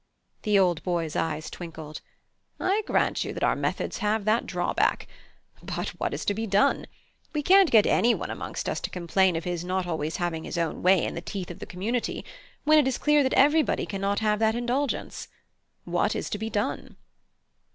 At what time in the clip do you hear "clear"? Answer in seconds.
12.97-13.21